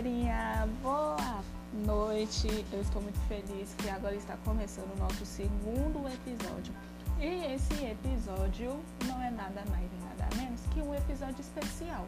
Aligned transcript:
galerinha, 0.00 0.66
boa 0.82 1.42
noite. 1.84 2.64
Eu 2.72 2.80
estou 2.80 3.02
muito 3.02 3.18
feliz 3.28 3.74
que 3.76 3.90
agora 3.90 4.14
está 4.14 4.34
começando 4.46 4.90
o 4.96 4.98
nosso 4.98 5.26
segundo 5.26 6.08
episódio. 6.08 6.72
E 7.20 7.52
esse 7.52 7.84
episódio 7.84 8.80
não 9.04 9.22
é 9.22 9.30
nada 9.30 9.62
mais 9.68 9.90
nem 9.92 10.00
nada 10.08 10.34
menos 10.36 10.62
que 10.72 10.80
um 10.80 10.94
episódio 10.94 11.40
especial. 11.40 12.06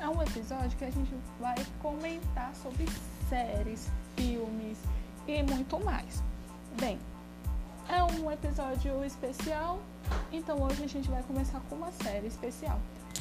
É 0.00 0.08
um 0.08 0.22
episódio 0.22 0.78
que 0.78 0.84
a 0.84 0.90
gente 0.90 1.12
vai 1.40 1.56
comentar 1.82 2.54
sobre 2.54 2.86
séries, 3.28 3.90
filmes 4.14 4.78
e 5.26 5.42
muito 5.42 5.80
mais. 5.84 6.22
Bem, 6.78 7.00
é 7.88 8.00
um 8.00 8.30
episódio 8.30 9.04
especial, 9.04 9.80
então 10.30 10.62
hoje 10.62 10.84
a 10.84 10.88
gente 10.88 11.10
vai 11.10 11.22
começar 11.24 11.60
com 11.68 11.74
uma 11.74 11.90
série 11.90 12.28
especial. 12.28 12.78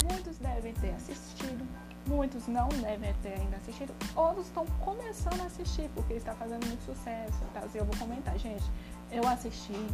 Muitos 0.08 0.38
devem 0.38 0.74
ter 0.76 0.92
assistido, 0.92 1.68
muitos 2.06 2.48
não 2.48 2.68
devem 2.70 3.14
ter 3.22 3.40
ainda 3.40 3.58
assistido, 3.58 3.94
outros 4.16 4.48
estão 4.48 4.66
começando 4.84 5.42
a 5.42 5.46
assistir 5.46 5.90
porque 5.96 6.14
está 6.14 6.34
fazendo 6.34 6.66
muito 6.68 6.84
sucesso. 6.84 7.40
Tá? 7.54 7.62
Eu 7.74 7.86
vou 7.86 7.96
comentar, 7.98 8.38
gente. 8.38 8.64
Eu 9.12 9.28
assisti, 9.28 9.88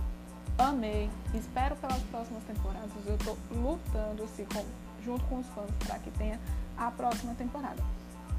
amei, 0.58 1.10
espero 1.34 1.76
pelas 1.76 2.02
próximas 2.04 2.44
temporadas. 2.44 2.92
Eu 3.06 3.16
estou 3.16 3.38
lutando 3.52 4.24
assim, 4.24 4.46
com, 4.46 4.66
junto 5.04 5.24
com 5.26 5.40
os 5.40 5.48
fãs 5.48 5.70
para 5.86 6.00
que 6.00 6.12
tenha 6.12 6.40
a 6.78 6.90
próxima 6.92 7.34
temporada. 7.36 7.84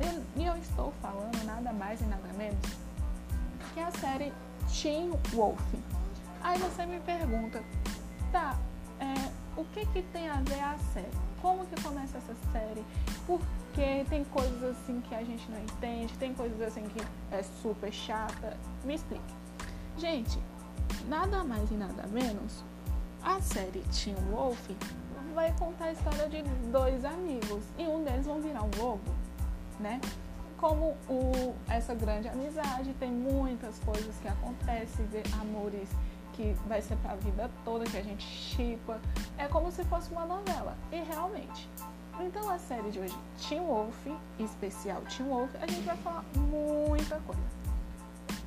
E, 0.00 0.40
e 0.40 0.46
eu 0.46 0.56
estou 0.56 0.92
falando 1.02 1.44
nada 1.44 1.72
mais 1.72 2.00
e 2.00 2.04
nada 2.04 2.32
menos 2.36 2.90
que 3.74 3.80
a 3.80 3.90
série 3.92 4.32
Teen 4.68 5.10
Wolf. 5.32 5.60
Aí 6.42 6.58
você 6.58 6.86
me 6.86 6.98
pergunta, 7.00 7.62
tá, 8.32 8.56
é, 8.98 9.30
o 9.56 9.64
que, 9.66 9.84
que 9.86 10.02
tem 10.04 10.28
a 10.28 10.36
ver 10.36 10.60
a 10.60 10.76
série? 10.92 11.10
Como 11.40 11.66
que 11.66 11.80
começa 11.82 12.18
essa 12.18 12.34
série? 12.52 12.84
Porque 13.72 14.04
tem 14.10 14.24
coisas 14.24 14.76
assim 14.76 15.00
que 15.00 15.14
a 15.14 15.22
gente 15.22 15.48
não 15.48 15.58
entende, 15.60 16.12
tem 16.18 16.34
coisas 16.34 16.60
assim 16.60 16.82
que 16.82 17.00
é 17.30 17.42
super 17.62 17.92
chata. 17.92 18.56
Me 18.84 18.96
explique. 18.96 19.22
Gente, 19.96 20.40
nada 21.08 21.44
mais 21.44 21.70
e 21.70 21.74
nada 21.74 22.04
menos, 22.08 22.64
a 23.22 23.40
série 23.40 23.82
Teen 23.92 24.16
Wolf 24.32 24.70
vai 25.34 25.54
contar 25.56 25.86
a 25.86 25.92
história 25.92 26.28
de 26.28 26.42
dois 26.72 27.04
amigos 27.04 27.62
e 27.78 27.84
um 27.84 28.02
deles 28.02 28.26
vão 28.26 28.40
virar 28.40 28.64
um 28.64 28.70
lobo, 28.76 29.14
né? 29.78 30.00
Como 30.58 30.96
o, 31.08 31.54
essa 31.68 31.94
grande 31.94 32.28
amizade, 32.28 32.92
tem 32.94 33.10
muitas 33.10 33.78
coisas 33.78 34.14
que 34.20 34.26
acontecem, 34.26 35.06
amores 35.40 35.88
que 36.32 36.54
vai 36.66 36.82
ser 36.82 36.96
para 36.96 37.12
a 37.12 37.16
vida 37.16 37.48
toda, 37.64 37.84
que 37.84 37.96
a 37.96 38.02
gente 38.02 38.24
chipa. 38.24 39.00
É 39.38 39.46
como 39.46 39.70
se 39.70 39.84
fosse 39.84 40.10
uma 40.10 40.26
novela. 40.26 40.76
E 40.90 41.00
realmente. 41.02 41.68
Então 42.18 42.50
a 42.50 42.58
série 42.58 42.90
de 42.90 42.98
hoje, 42.98 43.16
Teen 43.38 43.60
Wolf, 43.60 44.06
especial 44.38 45.00
Teen 45.02 45.28
Wolf, 45.28 45.50
a 45.60 45.66
gente 45.66 45.82
vai 45.82 45.96
falar 45.98 46.24
muita 46.34 47.18
coisa. 47.20 47.40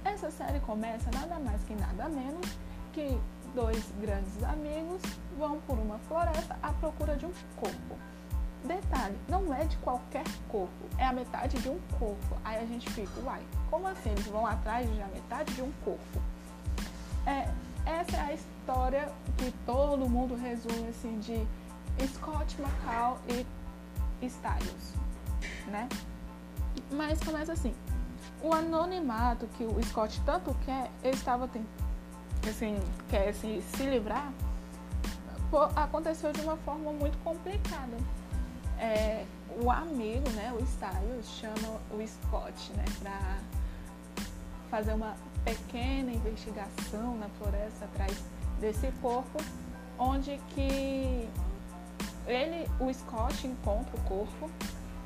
Essa 0.04 0.30
série 0.30 0.60
começa 0.60 1.10
nada 1.12 1.40
mais 1.40 1.64
que 1.64 1.74
nada 1.76 2.10
menos 2.10 2.46
que 2.92 3.18
dois 3.56 3.92
grandes 4.02 4.44
amigos 4.44 5.02
vão 5.38 5.60
por 5.62 5.78
uma 5.78 5.98
floresta 6.00 6.58
à 6.62 6.72
procura 6.74 7.16
de 7.16 7.26
um 7.26 7.32
corpo. 7.56 7.98
Detalhe, 8.64 9.18
não 9.28 9.54
é 9.54 9.66
de 9.66 9.76
qualquer 9.78 10.24
corpo, 10.48 10.86
é 10.98 11.06
a 11.06 11.14
metade 11.14 11.58
de 11.58 11.70
um 11.70 11.80
corpo. 12.00 12.38
Aí 12.46 12.64
a 12.64 12.66
gente 12.66 12.90
fica, 12.92 13.20
uai, 13.22 13.42
como 13.70 13.88
assim? 13.88 14.12
Eles 14.12 14.28
vão 14.28 14.46
atrás 14.46 14.90
de 14.90 15.02
a 15.02 15.08
metade 15.08 15.54
de 15.54 15.62
um 15.62 15.72
corpo. 15.84 16.22
É, 17.26 17.50
essa 17.86 18.18
é 18.18 18.22
a 18.22 18.34
história 18.34 19.12
que 19.38 19.52
todo 19.66 20.10
mundo 20.10 20.36
resume 20.36 20.88
assim 20.88 21.20
de 21.20 21.46
Scott 22.08 22.56
McCall 22.62 23.20
e 23.30 23.46
Styles, 24.26 24.94
né? 25.68 25.88
Mas 26.92 27.20
começa 27.20 27.54
assim. 27.54 27.74
O 28.42 28.54
anonimato 28.54 29.48
que 29.58 29.64
o 29.64 29.82
Scott 29.84 30.22
tanto 30.26 30.54
quer, 30.66 30.92
ele 31.02 31.16
estava 31.16 31.50
assim, 32.50 32.78
quer 33.10 33.30
assim, 33.30 33.64
se 33.74 33.84
livrar, 33.84 34.34
aconteceu 35.76 36.34
de 36.34 36.42
uma 36.42 36.58
forma 36.58 36.92
muito 36.92 37.18
complicada. 37.24 37.96
É, 38.78 39.26
o 39.62 39.72
amigo, 39.72 40.30
né, 40.32 40.52
o 40.54 40.62
Styles, 40.64 41.26
chama 41.28 41.80
o 41.92 42.06
Scott, 42.06 42.74
né, 42.74 42.84
para 43.02 43.38
fazer 44.70 44.94
uma 44.94 45.16
pequena 45.46 46.12
investigação 46.12 47.16
na 47.18 47.30
floresta 47.38 47.86
atrás 47.86 48.24
desse 48.60 48.92
corpo, 49.02 49.38
onde 49.98 50.40
que 50.50 51.30
ele, 52.28 52.70
o 52.80 52.94
Scott 52.94 53.46
encontra 53.48 53.96
o 53.96 54.02
corpo, 54.04 54.50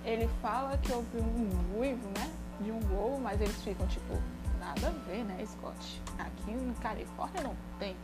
ele 0.04 0.30
fala 0.42 0.78
que 0.78 0.92
houve 0.92 1.18
um 1.18 1.80
uivo, 1.80 2.08
né, 2.18 2.32
de 2.62 2.72
um 2.72 2.80
voo, 2.80 3.20
mas 3.20 3.40
eles 3.42 3.56
ficam 3.64 3.86
tipo, 3.88 4.14
nada 4.60 4.88
a 4.88 5.10
ver, 5.10 5.24
né, 5.24 5.46
Scott? 5.46 6.02
Aqui 6.18 6.52
em 6.52 6.74
Califórnia 6.82 7.44
não 7.44 7.56
tem 7.80 7.96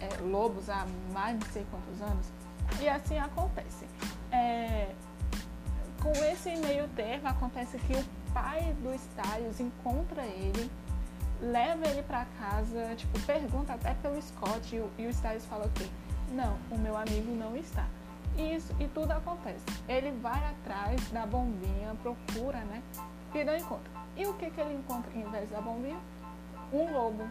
é, 0.00 0.08
lobos 0.22 0.68
há 0.70 0.86
mais 1.12 1.38
de 1.38 1.44
sei 1.46 1.66
quantos 1.70 2.00
anos. 2.02 2.26
E 2.80 2.88
assim 2.88 3.18
acontece. 3.18 3.86
É, 4.30 4.92
com 6.00 6.12
esse 6.12 6.54
meio 6.56 6.88
termo, 6.88 7.28
acontece 7.28 7.78
que 7.78 7.94
o 7.94 8.04
pai 8.32 8.74
do 8.82 8.94
Styles 8.94 9.60
encontra 9.60 10.22
ele 10.24 10.70
leva 11.40 11.88
ele 11.88 12.02
para 12.02 12.26
casa, 12.38 12.94
tipo, 12.96 13.18
pergunta 13.20 13.72
até 13.72 13.94
pelo 13.94 14.20
Scott 14.20 14.76
e 14.76 14.80
o, 14.80 14.90
e 14.98 15.06
o 15.06 15.10
Styles 15.10 15.44
fala 15.46 15.66
o 15.66 15.70
quê? 15.70 15.86
Não, 16.32 16.58
o 16.70 16.78
meu 16.78 16.96
amigo 16.96 17.34
não 17.34 17.56
está. 17.56 17.86
Isso, 18.36 18.74
e 18.80 18.86
tudo 18.88 19.12
acontece. 19.12 19.64
Ele 19.88 20.10
vai 20.12 20.42
atrás 20.50 21.00
da 21.10 21.26
bombinha, 21.26 21.94
procura, 22.02 22.58
né? 22.64 22.82
E 23.34 23.44
não 23.44 23.56
encontra. 23.56 23.90
E 24.16 24.26
o 24.26 24.34
que, 24.34 24.50
que 24.50 24.60
ele 24.60 24.74
encontra 24.74 25.10
em 25.14 25.28
vez 25.30 25.50
da 25.50 25.60
bombinha? 25.60 25.98
Um 26.72 26.92
lobo. 26.92 27.28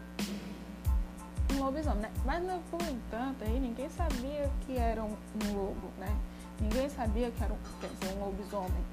Um 1.54 1.64
lobisomem, 1.64 2.02
né? 2.02 2.12
Mas, 2.26 2.44
por 2.70 2.82
entanto, 2.82 3.44
aí 3.44 3.60
ninguém 3.60 3.90
sabia 3.90 4.50
que 4.66 4.78
era 4.78 5.04
um, 5.04 5.16
um 5.46 5.54
lobo, 5.54 5.90
né? 5.98 6.16
Ninguém 6.60 6.90
sabia 6.90 7.32
que 7.32 7.44
era 7.44 7.54
um, 7.54 7.58
quer 7.80 7.88
dizer, 7.88 8.18
um 8.18 8.26
lobisomem. 8.26 8.84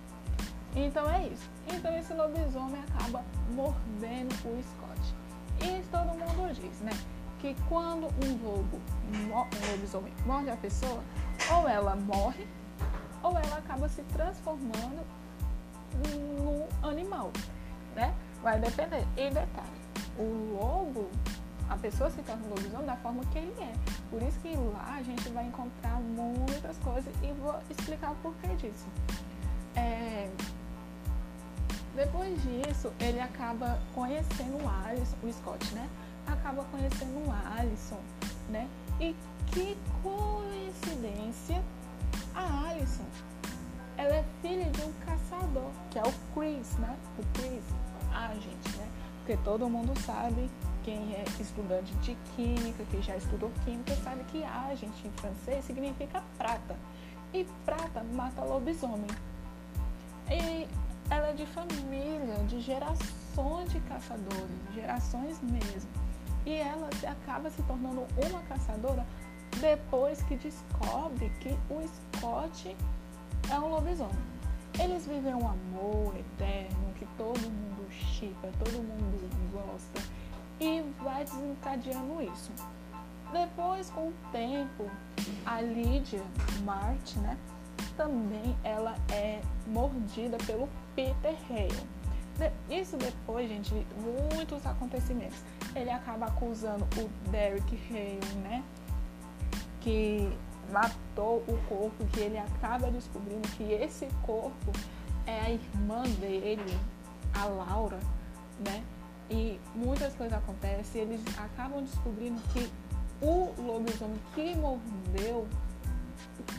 Então 0.75 1.11
é 1.11 1.27
isso. 1.27 1.49
Então 1.73 1.97
esse 1.97 2.13
lobisomem 2.13 2.81
acaba 2.83 3.25
mordendo 3.53 4.33
o 4.45 4.63
Scott. 4.63 5.15
E 5.61 5.83
todo 5.91 6.09
mundo 6.09 6.53
diz, 6.55 6.81
né? 6.81 6.93
Que 7.39 7.57
quando 7.69 8.07
um 8.07 8.45
lobo, 8.45 8.81
um 9.11 9.71
lobisomem 9.71 10.13
morde 10.27 10.51
a 10.51 10.57
pessoa, 10.57 11.03
ou 11.53 11.69
ela 11.69 11.97
morre, 11.97 12.47
ou 13.23 13.31
ela 13.33 13.59
acaba 13.59 13.89
se 13.89 14.03
transformando 14.05 15.05
no 16.39 16.89
animal, 16.89 17.31
né? 17.95 18.15
Vai 18.43 18.59
depender. 18.61 19.07
E 19.17 19.31
detalhe, 19.31 19.81
o 20.19 20.59
lobo, 20.59 21.09
a 21.69 21.77
pessoa 21.77 22.11
se 22.11 22.23
torna 22.23 22.47
lobisomem 22.49 22.87
da 22.87 22.97
forma 22.97 23.25
que 23.33 23.39
ele 23.39 23.55
é. 23.61 23.73
Por 24.11 24.23
isso 24.23 24.39
que 24.41 24.55
lá 24.57 24.97
a 24.99 25.03
gente 25.03 25.29
vai 25.31 25.47
encontrar 25.47 26.01
muitas 26.01 26.77
coisas 26.79 27.13
e 27.23 27.33
vou 27.33 27.55
explicar 27.71 28.13
o 28.13 28.17
porquê 28.17 28.49
disso. 28.57 28.87
É, 29.75 30.31
depois 31.97 32.41
disso, 32.43 32.93
ele 33.01 33.19
acaba 33.19 33.79
conhecendo 33.95 34.63
o 34.63 34.69
Alisson, 34.87 35.17
o 35.23 35.33
Scott, 35.33 35.75
né? 35.75 35.89
Acaba 36.27 36.63
conhecendo 36.65 37.27
o 37.27 37.59
Alisson, 37.59 38.01
né? 38.51 38.69
E 39.01 39.17
que 39.47 39.77
coincidência, 40.77 41.63
a 42.35 42.69
Alison, 42.69 43.05
ela 43.97 44.17
é 44.17 44.25
filha 44.43 44.71
de 44.71 44.83
um 44.83 44.93
caçador, 45.05 45.71
que 45.91 45.99
é 45.99 46.03
o 46.03 46.13
Chris, 46.35 46.77
né? 46.79 46.97
O 47.19 47.39
Chris, 47.39 47.65
a 48.13 48.35
gente, 48.35 48.77
né? 48.77 48.89
Porque 49.19 49.37
todo 49.43 49.69
mundo 49.69 49.99
sabe, 50.01 50.51
quem 50.85 51.15
é 51.15 51.25
estudante 51.41 51.93
de 51.97 52.17
química, 52.35 52.85
que 52.91 53.03
já 53.03 53.17
estudou 53.17 53.51
química, 53.65 53.95
sabe 53.97 54.23
que 54.25 54.45
agente 54.45 55.07
em 55.07 55.11
francês 55.13 55.65
significa 55.65 56.23
prata. 56.37 56.77
E 57.33 57.45
prata 57.65 58.05
mata 58.15 58.43
lobisomem. 58.43 59.11
E 60.31 60.69
ela 61.11 61.29
é 61.29 61.33
de 61.33 61.47
família, 61.47 62.37
de 62.49 62.61
gerações 62.61 63.73
de 63.73 63.81
caçadores, 63.81 64.75
gerações 64.75 65.41
mesmo. 65.43 65.91
E 66.45 66.55
ela 66.55 66.89
acaba 67.09 67.51
se 67.51 67.61
tornando 67.65 68.07
uma 68.29 68.41
caçadora 68.43 69.05
depois 69.61 70.23
que 70.23 70.37
descobre 70.37 71.31
que 71.41 71.51
o 71.71 71.83
Scott 71.87 72.77
é 73.51 73.59
um 73.59 73.69
lobisomem. 73.69 74.15
Eles 74.79 75.07
vivem 75.07 75.35
um 75.35 75.49
amor 75.49 76.15
eterno 76.17 76.93
que 76.99 77.07
todo 77.17 77.41
mundo 77.41 77.91
chipa, 77.91 78.49
todo 78.59 78.75
mundo 78.75 79.53
gosta 79.53 80.03
e 80.61 80.83
vai 81.03 81.25
desencadeando 81.25 82.23
isso. 82.23 82.53
Depois, 83.33 83.91
com 83.91 84.09
o 84.09 84.15
tempo, 84.31 84.91
a 85.45 85.61
Lídia 85.61 86.23
Marte, 86.65 87.19
né, 87.19 87.37
também 87.97 88.57
ela 88.63 88.95
é 89.13 89.41
mordida 89.67 90.37
pelo 90.47 90.69
Peter 90.95 91.37
Hale. 91.51 91.97
Isso 92.69 92.97
depois, 92.97 93.49
gente, 93.49 93.73
de 93.73 93.87
muitos 94.35 94.65
acontecimentos. 94.67 95.39
Ele 95.75 95.91
acaba 95.91 96.27
acusando 96.27 96.87
o 96.99 97.31
Derek 97.31 97.75
Hale, 97.91 98.39
né? 98.43 98.63
Que 99.87 100.37
matou 100.73 101.45
o 101.47 101.57
corpo, 101.69 102.05
que 102.13 102.19
ele 102.19 102.39
acaba 102.39 102.91
descobrindo 102.91 103.47
que 103.51 103.63
esse 103.73 104.09
corpo 104.23 104.73
é 105.25 105.41
a 105.43 105.51
irmã 105.51 106.03
dele, 106.21 106.77
a 107.33 107.45
Laura, 107.45 108.01
né? 108.59 108.83
E 109.31 109.61
muitas 109.77 110.13
coisas 110.15 110.37
acontecem, 110.37 111.03
eles 111.03 111.21
acabam 111.39 111.85
descobrindo 111.85 112.41
que 112.53 112.69
o 113.23 113.55
lobisomem 113.63 114.19
que 114.35 114.57
mordeu 114.57 115.47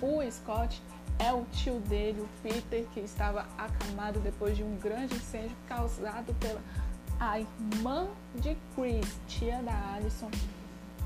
o 0.01 0.31
Scott 0.31 0.81
é 1.19 1.33
o 1.33 1.43
tio 1.51 1.79
dele, 1.81 2.21
o 2.21 2.29
Peter, 2.41 2.85
que 2.93 3.01
estava 3.01 3.45
acamado 3.57 4.19
depois 4.21 4.55
de 4.55 4.63
um 4.63 4.77
grande 4.77 5.15
incêndio 5.15 5.55
causado 5.67 6.33
pela 6.35 6.61
a 7.19 7.39
irmã 7.39 8.07
de 8.35 8.55
Chris, 8.75 9.19
tia 9.27 9.61
da 9.63 9.95
Alison, 9.95 10.29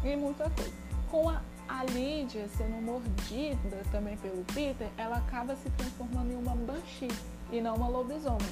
e 0.04 0.16
muita 0.16 0.50
coisa. 0.50 0.74
Com 1.10 1.30
a, 1.30 1.42
a 1.72 1.86
Lydia 1.86 2.48
sendo 2.58 2.82
mordida 2.82 3.82
também 3.92 4.18
pelo 4.18 4.44
Peter, 4.54 4.90
ela 4.98 5.18
acaba 5.18 5.56
se 5.56 5.70
transformando 5.72 6.32
em 6.32 6.36
uma 6.36 6.54
banshee 6.56 7.08
e 7.50 7.62
não 7.62 7.76
uma 7.76 7.88
lobisomem. 7.88 8.50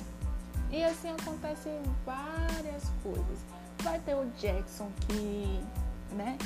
E 0.72 0.82
assim 0.84 1.10
acontecem 1.10 1.74
várias 2.06 2.90
coisas. 3.04 3.40
Vai 3.84 4.00
ter 4.00 4.16
o 4.16 4.26
Jackson 4.38 4.90
que, 5.02 5.62
né, 6.16 6.38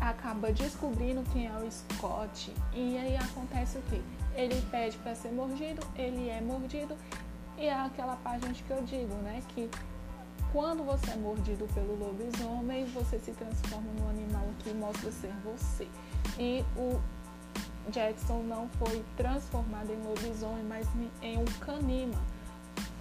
acaba 0.00 0.50
descobrindo 0.50 1.22
quem 1.32 1.46
é 1.46 1.52
o 1.52 1.70
Scott 1.70 2.54
e 2.72 2.96
aí 2.96 3.16
acontece 3.16 3.76
o 3.78 3.82
quê? 3.82 4.00
Ele 4.34 4.60
pede 4.70 4.96
para 4.98 5.14
ser 5.14 5.32
mordido, 5.32 5.86
ele 5.96 6.28
é 6.28 6.40
mordido 6.40 6.96
e 7.58 7.66
é 7.66 7.74
aquela 7.74 8.16
página 8.16 8.52
que 8.54 8.70
eu 8.70 8.82
digo, 8.84 9.14
né, 9.16 9.42
que 9.48 9.68
quando 10.52 10.84
você 10.84 11.10
é 11.10 11.16
mordido 11.16 11.66
pelo 11.74 11.98
lobisomem, 11.98 12.86
você 12.86 13.18
se 13.18 13.32
transforma 13.32 13.90
num 13.98 14.10
animal 14.10 14.46
que 14.60 14.72
mostra 14.72 15.10
ser 15.12 15.32
você. 15.44 15.86
E 16.38 16.64
o 16.76 17.00
Jackson 17.90 18.42
não 18.42 18.68
foi 18.78 19.04
transformado 19.16 19.90
em 19.90 20.02
lobisomem, 20.02 20.64
mas 20.64 20.86
em 21.22 21.38
um 21.38 21.44
canima, 21.60 22.20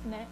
né? 0.06 0.28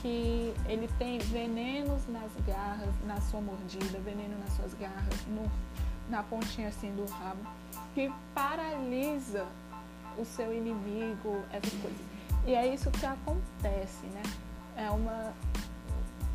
que 0.00 0.54
ele 0.66 0.88
tem 0.98 1.18
venenos 1.18 2.06
nas 2.08 2.30
garras, 2.46 2.94
na 3.06 3.20
sua 3.20 3.40
mordida, 3.40 3.98
veneno 3.98 4.38
nas 4.38 4.52
suas 4.54 4.72
garras, 4.74 5.26
no, 5.28 5.50
na 6.08 6.22
pontinha 6.22 6.68
assim 6.68 6.94
do 6.94 7.04
rabo, 7.06 7.40
que 7.94 8.10
paralisa 8.34 9.46
o 10.16 10.24
seu 10.24 10.54
inimigo, 10.54 11.42
essas 11.52 11.72
coisas. 11.80 12.00
E 12.46 12.54
é 12.54 12.72
isso 12.72 12.90
que 12.90 13.04
acontece, 13.04 14.06
né? 14.06 14.22
É 14.76 14.90
uma. 14.90 15.32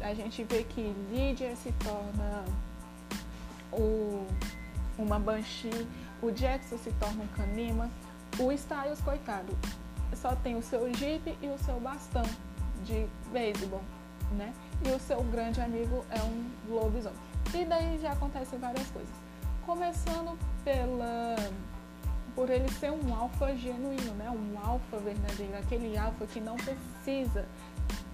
A 0.05 0.13
gente 0.13 0.43
vê 0.43 0.63
que 0.63 0.95
Lydia 1.09 1.55
se 1.55 1.71
torna 1.83 2.45
o, 3.71 4.27
uma 4.99 5.17
Banshee, 5.17 5.87
o 6.21 6.29
Jackson 6.29 6.77
se 6.77 6.91
torna 6.99 7.23
um 7.23 7.27
Kanima, 7.29 7.89
o 8.37 8.51
Styles, 8.51 9.01
coitado, 9.01 9.57
só 10.13 10.35
tem 10.35 10.55
o 10.55 10.61
seu 10.61 10.93
Jeep 10.93 11.35
e 11.41 11.47
o 11.47 11.57
seu 11.57 11.79
bastão 11.79 12.21
de 12.83 13.07
beisebol, 13.31 13.81
né? 14.33 14.53
E 14.85 14.91
o 14.91 14.99
seu 14.99 15.23
grande 15.23 15.59
amigo 15.59 16.05
é 16.11 16.21
um 16.21 16.51
lobisomem. 16.69 17.17
E 17.51 17.65
daí 17.65 17.97
já 17.97 18.11
acontecem 18.11 18.59
várias 18.59 18.87
coisas. 18.91 19.15
Começando 19.65 20.37
pela 20.63 21.35
por 22.35 22.51
ele 22.51 22.69
ser 22.73 22.91
um 22.91 23.15
alfa 23.15 23.55
genuíno, 23.55 24.13
né? 24.13 24.29
Um 24.29 24.59
alfa 24.63 24.97
verdadeiro, 24.97 25.57
aquele 25.57 25.97
alfa 25.97 26.27
que 26.27 26.39
não 26.39 26.57
precisa 26.57 27.47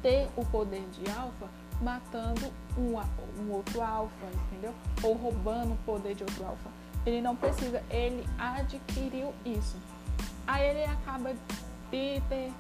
ter 0.02 0.30
o 0.38 0.46
poder 0.46 0.88
de 0.92 1.12
alfa 1.12 1.50
matando 1.82 2.52
um, 2.78 2.96
um 3.42 3.52
outro 3.52 3.82
alfa, 3.82 4.26
entendeu? 4.46 4.74
Ou 5.04 5.14
roubando 5.16 5.74
o 5.74 5.78
poder 5.86 6.16
de 6.16 6.24
outro 6.24 6.46
alfa. 6.46 6.70
Ele 7.06 7.22
não 7.22 7.36
precisa, 7.36 7.84
ele 7.90 8.26
adquiriu 8.38 9.34
isso. 9.46 9.76
Aí 10.46 10.70
ele 10.70 10.84
acaba 10.84 11.34
Peter 11.90 12.52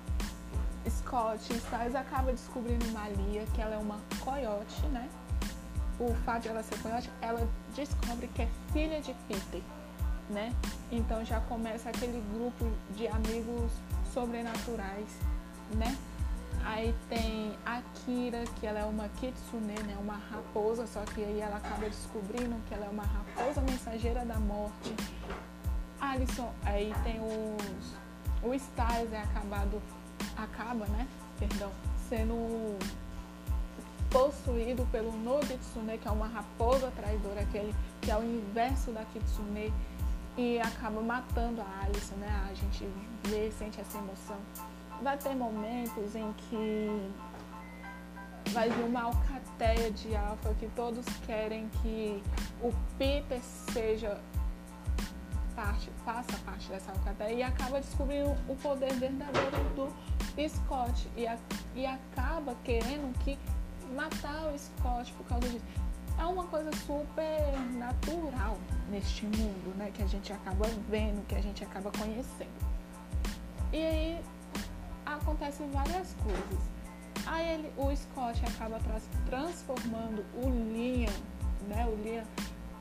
Scott 0.89 1.41
Styles 1.53 1.95
acaba 1.95 2.31
descobrindo 2.31 2.85
Malia, 2.91 3.45
que 3.53 3.61
ela 3.61 3.75
é 3.75 3.77
uma 3.77 3.99
coiote, 4.19 4.85
né? 4.87 5.09
O 5.99 6.13
fato 6.25 6.43
de 6.43 6.47
ela 6.49 6.63
ser 6.63 6.77
coiote, 6.79 7.09
ela 7.21 7.47
descobre 7.75 8.27
que 8.27 8.41
é 8.41 8.49
filha 8.73 8.99
de 8.99 9.13
Peter, 9.27 9.61
né? 10.29 10.53
Então 10.91 11.23
já 11.23 11.39
começa 11.41 11.89
aquele 11.89 12.23
grupo 12.33 12.65
de 12.95 13.07
amigos 13.07 13.71
sobrenaturais, 14.11 15.07
né? 15.75 15.95
Aí 16.63 16.95
tem 17.09 17.57
a 17.65 17.81
Kira, 17.81 18.43
que 18.59 18.65
ela 18.65 18.79
é 18.79 18.85
uma 18.85 19.07
kitsune, 19.09 19.73
né? 19.83 19.97
Uma 19.99 20.17
raposa, 20.17 20.85
só 20.87 21.01
que 21.01 21.23
aí 21.23 21.39
ela 21.39 21.57
acaba 21.57 21.87
descobrindo 21.87 22.55
que 22.67 22.73
ela 22.73 22.85
é 22.85 22.89
uma 22.89 23.03
raposa 23.03 23.61
mensageira 23.61 24.25
da 24.25 24.39
morte. 24.39 24.95
Alison, 25.99 26.51
aí 26.63 26.93
tem 27.03 27.19
os... 27.19 27.93
O 28.43 28.53
Styles 28.53 29.13
é 29.13 29.21
acabado 29.21 29.81
acaba, 30.35 30.85
né? 30.87 31.07
Perdão, 31.39 31.71
sendo 32.09 32.77
possuído 34.09 34.85
pelo 34.91 35.11
Nogitsune, 35.11 35.97
que 35.97 36.07
é 36.07 36.11
uma 36.11 36.27
raposa 36.27 36.91
traidora, 36.91 37.41
aquele 37.41 37.73
que 38.01 38.11
é 38.11 38.17
o 38.17 38.23
inverso 38.23 38.91
da 38.91 39.05
Kitsune, 39.05 39.73
e 40.37 40.59
acaba 40.59 41.01
matando 41.01 41.61
a 41.61 41.83
Alice, 41.83 42.13
né? 42.15 42.47
A 42.49 42.53
gente 42.53 42.87
vê, 43.23 43.51
sente 43.51 43.79
essa 43.79 43.97
emoção. 43.97 44.37
Vai 45.01 45.17
ter 45.17 45.35
momentos 45.35 46.15
em 46.15 46.31
que 46.33 47.11
vai 48.51 48.69
vir 48.69 48.83
uma 48.83 49.03
alcateia 49.03 49.91
de 49.91 50.15
alfa 50.15 50.53
que 50.55 50.67
todos 50.75 51.05
querem 51.25 51.69
que 51.81 52.21
o 52.61 52.71
Peter 52.97 53.41
seja 53.41 54.19
parte, 55.55 55.89
faça 56.05 56.37
parte 56.45 56.69
dessa 56.69 56.91
alcateia 56.91 57.33
e 57.33 57.43
acaba 57.43 57.79
descobrindo 57.79 58.35
o 58.47 58.55
poder 58.55 58.93
verdadeiro 58.93 59.57
do 59.75 60.49
Scott 60.49 61.09
e, 61.15 61.27
a, 61.27 61.37
e 61.75 61.85
acaba 61.85 62.55
querendo 62.63 63.17
que 63.19 63.37
matar 63.95 64.53
o 64.53 64.57
Scott 64.57 65.11
por 65.13 65.25
causa 65.25 65.47
disso. 65.49 65.65
É 66.17 66.25
uma 66.25 66.45
coisa 66.45 66.71
super 66.85 67.59
natural 67.77 68.57
neste 68.89 69.25
mundo, 69.25 69.75
né? 69.77 69.91
Que 69.93 70.03
a 70.03 70.07
gente 70.07 70.31
acaba 70.31 70.67
vendo, 70.89 71.25
que 71.25 71.35
a 71.35 71.41
gente 71.41 71.63
acaba 71.63 71.91
conhecendo. 71.91 72.71
E 73.73 73.77
aí 73.77 74.21
acontecem 75.21 75.69
várias 75.71 76.13
coisas. 76.23 76.71
Aí 77.25 77.53
ele, 77.53 77.71
o 77.77 77.95
Scott 77.95 78.41
acaba 78.45 78.79
transformando 79.25 80.25
o 80.35 80.49
Liam, 80.49 81.13
né? 81.67 81.85
O 81.87 81.95
Liam 82.03 82.23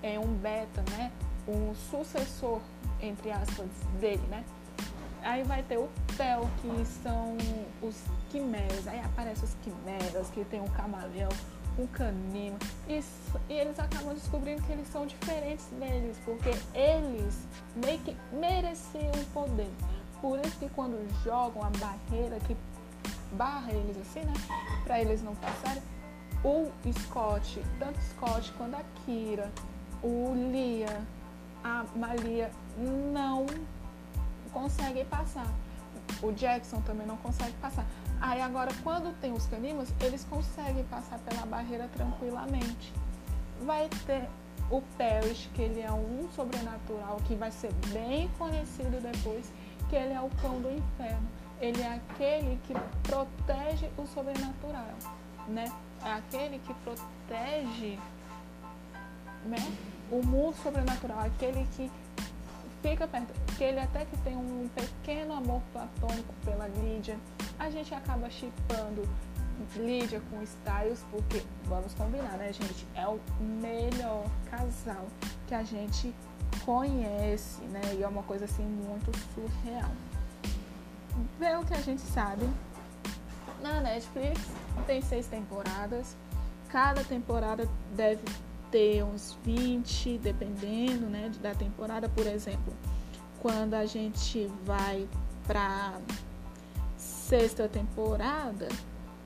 é 0.02 0.19
um 0.19 0.34
beta, 0.34 0.82
né? 0.90 1.12
Um 1.46 1.75
sucessor, 1.75 2.60
entre 3.00 3.31
aspas, 3.31 3.68
dele, 4.00 4.23
né? 4.28 4.44
Aí 5.23 5.42
vai 5.42 5.62
ter 5.62 5.78
o 5.78 5.88
Theo, 6.16 6.49
que 6.62 6.87
são 7.02 7.37
os 7.82 7.97
quimeras. 8.30 8.87
Aí 8.87 9.00
aparecem 9.00 9.44
os 9.44 9.54
quimeras, 9.62 10.30
que 10.30 10.44
tem 10.44 10.61
um 10.61 10.68
camaleão, 10.68 11.28
um 11.78 11.87
canino. 11.87 12.59
E, 12.88 13.02
e 13.49 13.52
eles 13.52 13.78
acabam 13.78 14.14
descobrindo 14.14 14.62
que 14.62 14.73
eles 14.73 14.88
são 14.88 15.06
diferentes 15.06 15.66
deles, 15.78 16.16
porque 16.25 16.50
eles 16.75 17.47
meio 17.76 17.99
que 18.00 18.16
mereciam 18.32 19.12
o 19.12 19.25
poder. 19.26 19.70
Por 20.21 20.39
isso 20.41 20.57
que 20.59 20.69
quando 20.71 21.09
jogam 21.25 21.62
a 21.62 21.71
barreira 21.71 22.39
que 22.41 22.57
barra 23.33 23.73
eles 23.73 23.97
assim, 23.99 24.21
né? 24.21 24.35
Pra 24.85 25.00
eles 25.00 25.23
não 25.23 25.35
passarem, 25.37 25.83
o 26.45 26.71
Scott, 26.93 27.62
tanto 27.79 28.00
Scott 28.00 28.53
quanto 28.53 28.77
a 28.77 28.83
Kira, 29.05 29.50
o 30.03 30.33
Lia, 30.35 31.03
a 31.62 31.85
Malia 31.95 32.50
não 33.12 33.47
conseguem 34.53 35.05
passar. 35.05 35.47
O 36.23 36.33
Jackson 36.33 36.81
também 36.83 37.07
não 37.07 37.17
consegue 37.19 37.53
passar. 37.61 37.87
Aí 38.21 38.41
agora, 38.41 38.71
quando 38.83 39.15
tem 39.21 39.33
os 39.33 39.47
caninos, 39.47 39.89
eles 40.00 40.25
conseguem 40.25 40.85
passar 40.85 41.19
pela 41.21 41.47
barreira 41.47 41.89
tranquilamente. 41.95 42.93
Vai 43.65 43.89
ter 44.07 44.29
o 44.71 44.83
Perish, 44.97 45.49
que 45.55 45.62
ele 45.62 45.81
é 45.81 45.91
um 45.91 46.29
sobrenatural 46.35 47.19
que 47.27 47.35
vai 47.35 47.50
ser 47.50 47.73
bem 47.93 48.31
conhecido 48.39 49.00
depois, 49.00 49.50
que 49.90 49.97
ele 49.97 50.14
é 50.14 50.20
o 50.20 50.30
cão 50.40 50.61
do 50.61 50.70
inferno. 50.70 51.28
Ele 51.61 51.82
é 51.82 51.94
aquele 51.94 52.59
que 52.66 52.73
protege 53.02 53.90
o 53.99 54.06
sobrenatural, 54.06 54.94
né? 55.49 55.70
É 56.02 56.12
aquele 56.12 56.59
que 56.61 56.73
protege 56.75 57.99
né? 59.44 59.59
o 60.11 60.25
mundo 60.25 60.54
sobrenatural, 60.62 61.20
aquele 61.20 61.66
que 61.76 61.90
fica 62.82 63.06
perto, 63.06 63.35
que 63.59 63.64
ele 63.64 63.80
até 63.80 64.04
que 64.06 64.16
tem 64.18 64.37
um 64.37 64.68
pequeno 64.75 65.35
amor 65.35 65.61
platônico 65.73 66.32
pela 66.44 66.66
Lídia, 66.68 67.18
a 67.59 67.68
gente 67.68 67.94
acaba 67.94 68.30
chipando 68.30 69.06
Lídia 69.76 70.23
com 70.30 70.42
Styles, 70.42 71.04
porque 71.11 71.42
vamos 71.66 71.92
combinar, 71.94 72.38
né, 72.38 72.52
gente? 72.52 72.87
É 72.94 73.06
o 73.06 73.20
melhor 73.38 74.25
casal 74.50 75.06
que 75.47 75.54
a 75.54 75.62
gente 75.62 76.14
conhece, 76.71 77.62
né? 77.62 77.81
E 77.99 78.03
é 78.05 78.07
uma 78.07 78.23
coisa 78.23 78.45
assim 78.45 78.62
muito 78.62 79.11
surreal. 79.35 79.91
Pelo 81.37 81.65
que 81.65 81.75
a 81.75 81.81
gente 81.81 82.00
sabe, 82.00 82.49
na 83.61 83.81
Netflix 83.81 84.41
tem 84.87 85.03
seis 85.03 85.27
temporadas. 85.27 86.17
Cada 86.69 87.03
temporada 87.03 87.69
deve 87.97 88.23
ter 88.71 89.03
uns 89.03 89.37
20, 89.45 90.19
dependendo 90.19 91.07
né, 91.07 91.33
da 91.43 91.53
temporada, 91.57 92.09
por 92.09 92.25
exemplo. 92.25 92.73
Quando 93.41 93.75
a 93.75 93.85
gente 93.85 94.49
vai 94.65 95.09
para 95.49 95.99
sexta 96.97 97.67
temporada, 97.67 98.69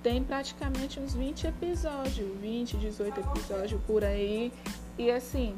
tem 0.02 0.24
praticamente 0.24 0.98
uns 0.98 1.12
20 1.12 1.48
episódios, 1.48 2.40
20, 2.40 2.78
18 2.78 3.20
episódios 3.20 3.78
por 3.86 4.02
aí. 4.02 4.50
E 4.96 5.10
assim, 5.10 5.54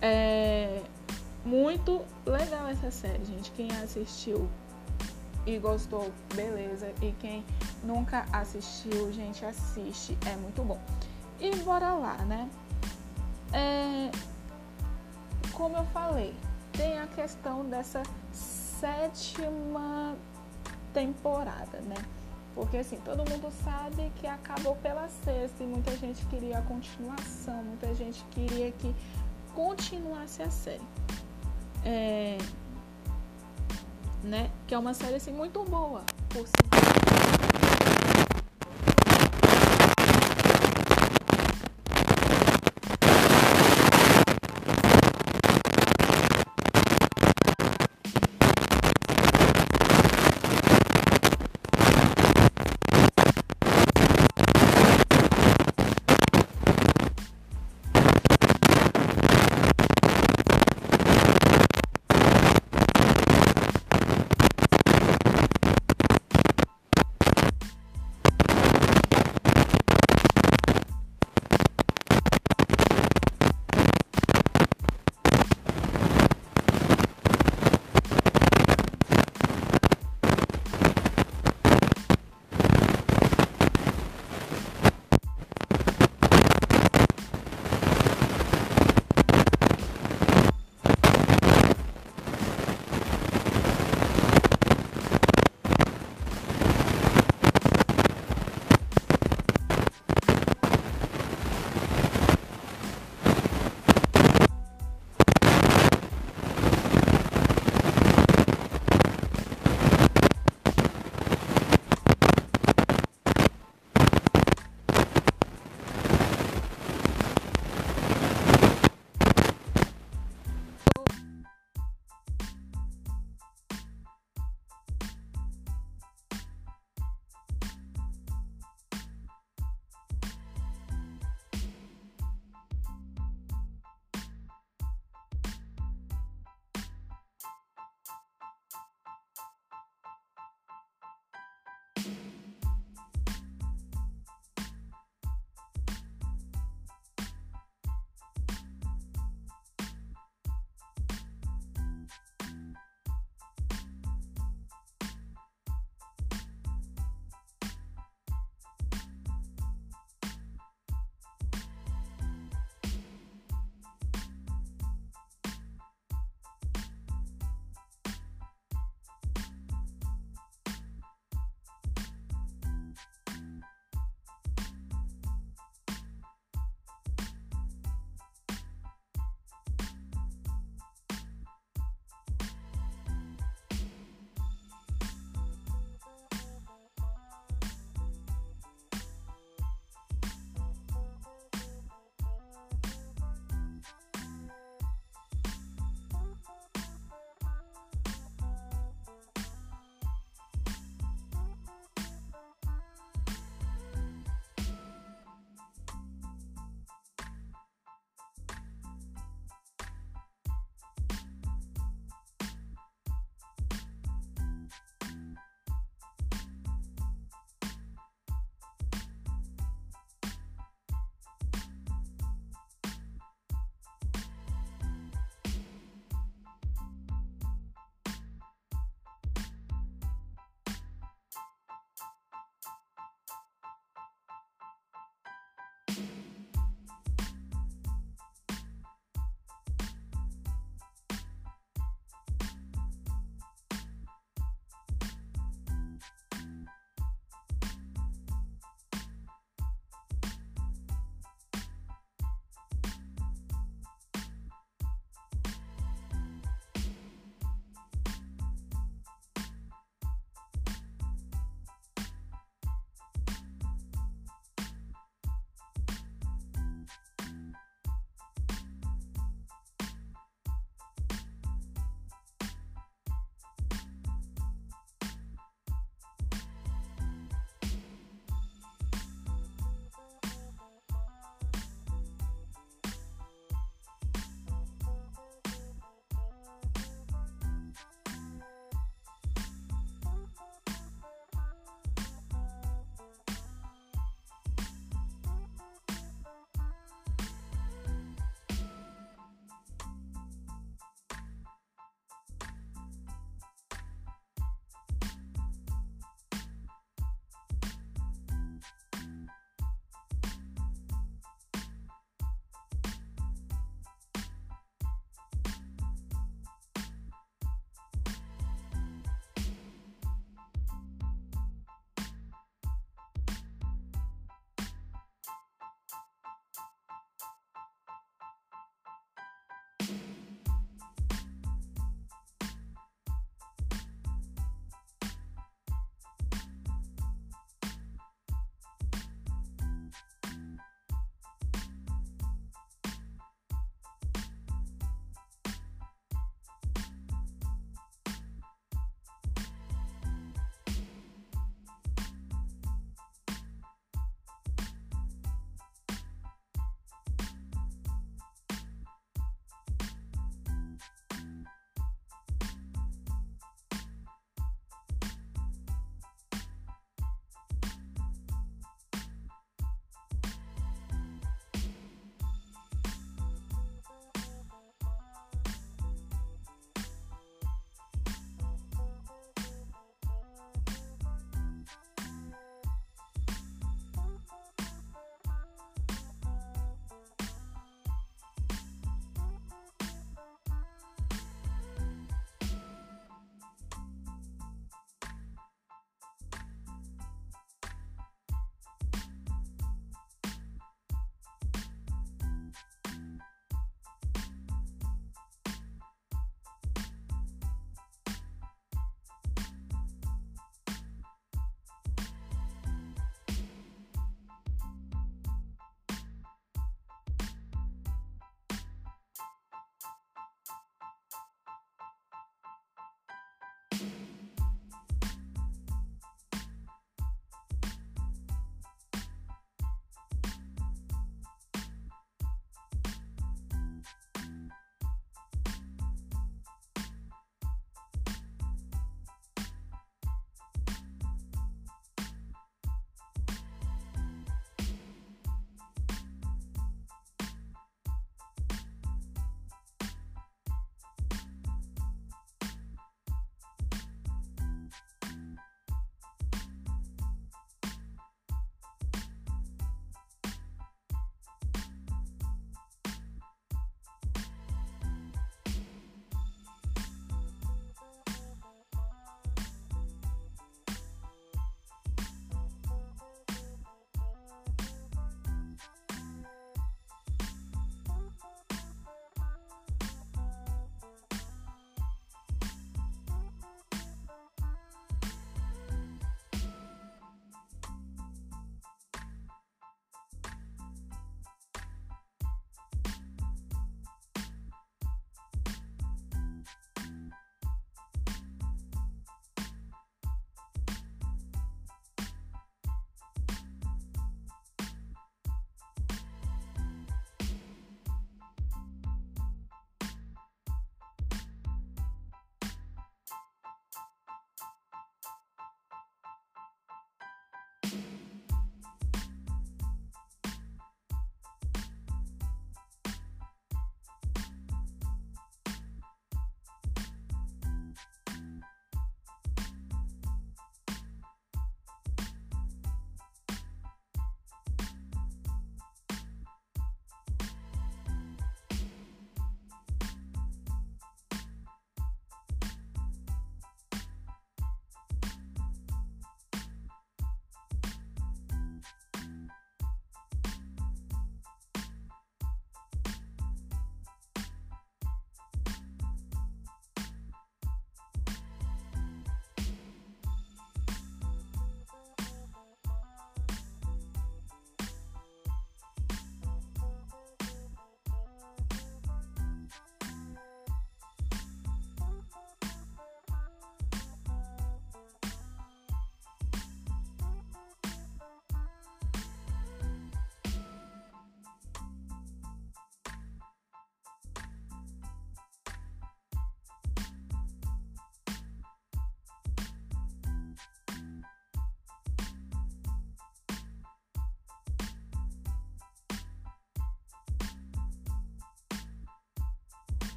é 0.00 0.82
muito 1.76 2.04
legal 2.24 2.68
essa 2.68 2.90
série, 2.90 3.24
gente. 3.24 3.50
Quem 3.52 3.70
assistiu 3.72 4.48
e 5.44 5.58
gostou, 5.58 6.10
beleza. 6.34 6.90
E 7.02 7.12
quem 7.20 7.44
nunca 7.82 8.26
assistiu, 8.32 9.12
gente, 9.12 9.44
assiste. 9.44 10.16
É 10.26 10.34
muito 10.36 10.62
bom. 10.62 10.80
E 11.38 11.54
bora 11.56 11.92
lá, 11.92 12.16
né? 12.24 12.48
É, 13.52 14.10
como 15.52 15.76
eu 15.76 15.84
falei, 15.86 16.34
tem 16.72 16.98
a 16.98 17.06
questão 17.08 17.64
dessa 17.66 18.02
sétima 18.32 20.16
temporada, 20.94 21.80
né? 21.82 21.96
Porque 22.54 22.78
assim, 22.78 22.96
todo 23.04 23.18
mundo 23.18 23.52
sabe 23.62 24.10
que 24.16 24.26
acabou 24.26 24.76
pela 24.76 25.08
sexta 25.08 25.62
e 25.62 25.66
muita 25.66 25.94
gente 25.98 26.24
queria 26.26 26.58
a 26.58 26.62
continuação, 26.62 27.62
muita 27.62 27.94
gente 27.94 28.24
queria 28.30 28.72
que 28.72 28.94
continuasse 29.54 30.42
a 30.42 30.50
série. 30.50 30.80
É, 31.88 32.36
né? 34.24 34.50
Que 34.66 34.74
é 34.74 34.78
uma 34.78 34.92
série 34.92 35.14
assim 35.14 35.32
muito 35.32 35.62
boa, 35.62 36.02
por 36.30 36.44
sinal. 36.48 36.65